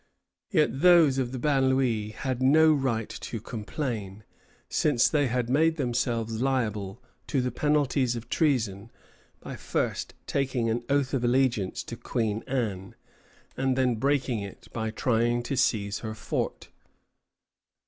Yet 0.49 0.81
those 0.81 1.19
of 1.19 1.31
the 1.31 1.37
banlieue 1.37 2.13
had 2.15 2.41
no 2.41 2.73
right 2.73 3.07
to 3.07 3.39
complain, 3.39 4.23
since 4.67 5.07
they 5.07 5.27
had 5.27 5.47
made 5.47 5.77
themselves 5.77 6.41
liable 6.41 7.03
to 7.27 7.39
the 7.39 7.51
penalties 7.51 8.15
of 8.15 8.27
treason 8.27 8.89
by 9.41 9.55
first 9.55 10.15
taking 10.25 10.71
an 10.71 10.83
oath 10.89 11.13
of 11.13 11.23
allegiance 11.23 11.83
to 11.83 11.95
Queen 11.95 12.43
Anne, 12.47 12.95
and 13.55 13.75
then 13.77 13.93
breaking 13.93 14.39
it 14.39 14.67
by 14.73 14.89
trying 14.89 15.43
to 15.43 15.55
seize 15.55 15.99
her 15.99 16.15
fort. 16.15 16.69